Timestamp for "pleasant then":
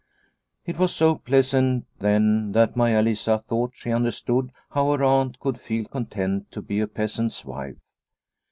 1.13-2.53